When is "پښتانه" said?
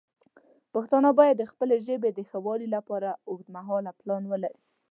0.73-1.09